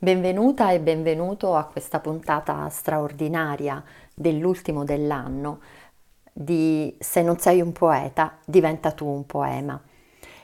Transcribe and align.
Benvenuta 0.00 0.70
e 0.70 0.78
benvenuto 0.78 1.56
a 1.56 1.64
questa 1.64 1.98
puntata 1.98 2.68
straordinaria 2.68 3.82
dell'ultimo 4.14 4.84
dell'anno 4.84 5.58
di 6.32 6.94
Se 7.00 7.20
non 7.20 7.38
sei 7.38 7.60
un 7.60 7.72
poeta, 7.72 8.38
diventa 8.44 8.92
tu 8.92 9.06
un 9.08 9.26
poema. 9.26 9.82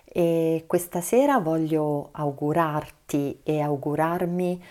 E 0.02 0.64
questa 0.66 1.00
sera 1.00 1.38
voglio 1.38 2.08
augurarti 2.10 3.42
e 3.44 3.60
augurarmi 3.60 4.64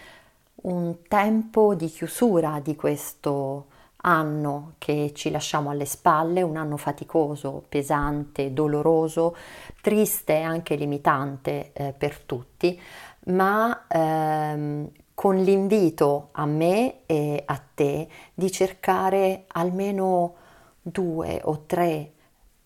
un 0.64 0.98
tempo 1.08 1.76
di 1.76 1.88
chiusura 1.88 2.60
di 2.62 2.76
questo 2.76 3.68
anno 4.06 4.74
che 4.80 5.12
ci 5.14 5.32
lasciamo 5.32 5.70
alle 5.70 5.86
spalle, 5.86 6.42
un 6.42 6.58
anno 6.58 6.76
faticoso, 6.76 7.64
pesante, 7.70 8.52
doloroso, 8.52 9.34
triste 9.82 10.34
e 10.34 10.42
anche 10.42 10.76
limitante 10.76 11.72
eh, 11.72 11.94
per 11.94 12.20
tutti, 12.20 12.78
ma 13.26 13.86
ehm, 13.88 14.90
con 15.14 15.36
l'invito 15.38 16.30
a 16.32 16.46
me 16.46 17.06
e 17.06 17.44
a 17.46 17.62
te 17.74 18.08
di 18.34 18.52
cercare 18.52 19.46
almeno 19.48 20.36
due 20.82 21.40
o 21.44 21.64
tre 21.66 22.12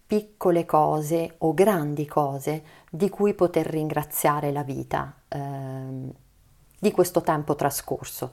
piccole 0.07 0.65
cose 0.65 1.35
o 1.39 1.53
grandi 1.53 2.05
cose 2.05 2.63
di 2.89 3.09
cui 3.09 3.33
poter 3.33 3.67
ringraziare 3.67 4.51
la 4.51 4.63
vita 4.63 5.13
ehm, 5.27 6.11
di 6.79 6.91
questo 6.91 7.21
tempo 7.21 7.55
trascorso 7.55 8.31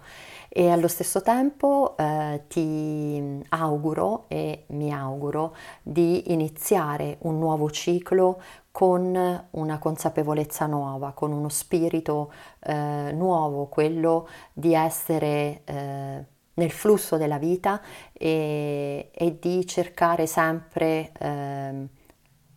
e 0.56 0.68
allo 0.70 0.86
stesso 0.86 1.20
tempo 1.20 1.96
eh, 1.98 2.44
ti 2.46 3.42
auguro 3.48 4.26
e 4.28 4.66
mi 4.68 4.92
auguro 4.92 5.56
di 5.82 6.32
iniziare 6.32 7.16
un 7.22 7.40
nuovo 7.40 7.70
ciclo 7.70 8.40
con 8.70 9.46
una 9.50 9.78
consapevolezza 9.78 10.66
nuova, 10.66 11.10
con 11.12 11.32
uno 11.32 11.48
spirito 11.48 12.32
eh, 12.60 13.10
nuovo, 13.12 13.66
quello 13.66 14.28
di 14.52 14.74
essere 14.74 15.62
eh, 15.64 16.24
nel 16.54 16.70
flusso 16.70 17.16
della 17.16 17.38
vita 17.38 17.80
e, 18.12 19.10
e 19.12 19.38
di 19.40 19.66
cercare 19.66 20.26
sempre 20.26 21.10
eh, 21.18 21.88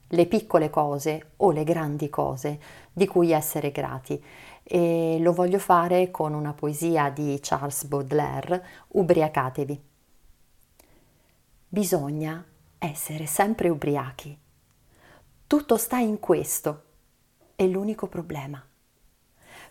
le 0.07 0.25
piccole 0.27 0.69
cose 0.69 1.31
o 1.37 1.51
le 1.51 1.63
grandi 1.63 2.09
cose 2.09 2.59
di 2.93 3.07
cui 3.07 3.31
essere 3.31 3.71
grati. 3.71 4.23
E 4.69 5.17
lo 5.19 5.31
voglio 5.31 5.59
fare 5.59 6.11
con 6.11 6.33
una 6.33 6.53
poesia 6.53 7.09
di 7.09 7.37
Charles 7.41 7.85
Baudelaire, 7.85 8.65
Ubriacatevi. 8.89 9.81
Bisogna 11.69 12.45
essere 12.77 13.25
sempre 13.25 13.69
ubriachi 13.69 14.37
tutto 15.47 15.77
sta 15.77 15.97
in 15.97 16.19
questo. 16.19 16.83
È 17.55 17.65
l'unico 17.65 18.07
problema. 18.07 18.61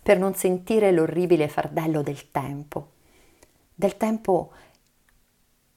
Per 0.03 0.19
non 0.19 0.35
sentire 0.35 0.91
l'orribile 0.91 1.49
fardello 1.49 2.01
del 2.01 2.31
tempo, 2.31 2.93
del 3.75 3.99
tempo 3.99 4.53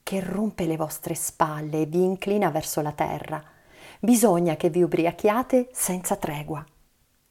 che 0.02 0.22
rompe 0.22 0.66
le 0.66 0.78
vostre 0.78 1.16
spalle 1.16 1.82
e 1.82 1.86
vi 1.86 2.02
inclina 2.02 2.50
verso 2.50 2.80
la 2.80 2.94
terra, 2.94 3.44
bisogna 4.00 4.56
che 4.56 4.70
vi 4.70 4.84
ubriachiate 4.84 5.68
senza 5.74 6.16
tregua. 6.16 6.66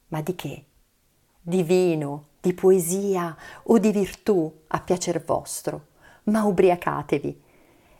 Ma 0.09 0.21
di 0.21 0.35
che? 0.35 0.65
Di 1.49 1.63
vino, 1.63 2.25
di 2.41 2.53
poesia 2.53 3.35
o 3.63 3.79
di 3.79 3.91
virtù 3.91 4.53
a 4.67 4.79
piacer 4.81 5.19
vostro, 5.23 5.87
ma 6.25 6.43
ubriacatevi. 6.43 7.41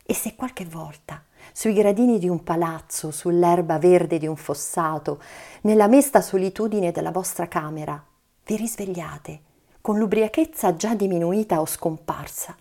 E 0.06 0.14
se 0.14 0.36
qualche 0.36 0.66
volta 0.66 1.24
sui 1.52 1.74
gradini 1.74 2.20
di 2.20 2.30
un 2.30 2.44
palazzo, 2.44 3.10
sull'erba 3.10 3.80
verde 3.80 4.20
di 4.20 4.28
un 4.28 4.36
fossato, 4.36 5.20
nella 5.62 5.88
mesta 5.88 6.22
solitudine 6.22 6.92
della 6.92 7.10
vostra 7.10 7.48
camera, 7.48 8.00
vi 8.46 8.56
risvegliate 8.56 9.40
con 9.82 9.98
l'ubriachezza 9.98 10.76
già 10.76 10.94
diminuita 10.94 11.60
o 11.60 11.66
scomparsa. 11.66 12.56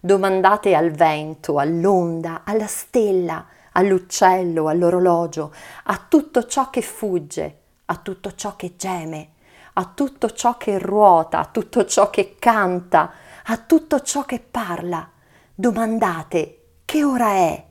Domandate 0.00 0.74
al 0.74 0.90
vento, 0.90 1.58
all'onda, 1.60 2.42
alla 2.44 2.66
stella, 2.66 3.46
all'uccello, 3.70 4.66
all'orologio, 4.66 5.54
a 5.84 6.04
tutto 6.08 6.46
ciò 6.46 6.68
che 6.68 6.82
fugge, 6.82 7.58
a 7.84 7.94
tutto 7.98 8.34
ciò 8.34 8.56
che 8.56 8.74
geme, 8.76 9.34
a 9.78 9.92
tutto 9.94 10.30
ciò 10.30 10.56
che 10.56 10.78
ruota, 10.78 11.40
a 11.40 11.46
tutto 11.46 11.84
ciò 11.84 12.10
che 12.10 12.36
canta, 12.38 13.12
a 13.44 13.56
tutto 13.58 14.00
ciò 14.00 14.24
che 14.24 14.40
parla. 14.40 15.10
Domandate 15.54 16.80
che 16.84 17.04
ora 17.04 17.30
è 17.30 17.64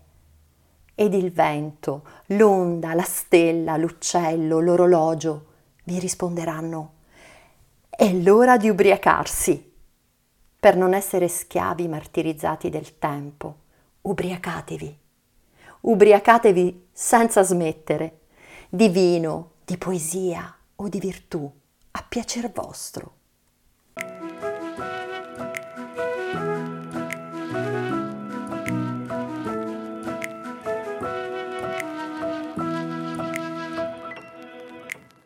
ed 0.96 1.14
il 1.14 1.32
vento, 1.32 2.04
l'onda, 2.28 2.94
la 2.94 3.04
stella, 3.04 3.78
l'uccello, 3.78 4.60
l'orologio 4.60 5.46
vi 5.84 6.00
risponderanno 6.00 6.94
è 7.98 8.12
l'ora 8.12 8.58
di 8.58 8.68
ubriacarsi 8.68 9.74
per 10.60 10.76
non 10.76 10.94
essere 10.94 11.30
schiavi 11.30 11.88
martirizzati 11.88 12.70
del 12.70 13.00
tempo. 13.00 13.56
Ubriacatevi, 14.02 15.00
ubriacatevi 15.82 16.88
senza 16.92 17.42
smettere, 17.44 18.20
di 18.68 18.90
vino, 18.90 19.52
di 19.64 19.78
poesia 19.78 20.54
o 20.76 20.90
di 20.90 21.00
virtù, 21.00 21.50
a 21.98 22.02
piacer 22.04 22.52
vostro. 22.52 23.25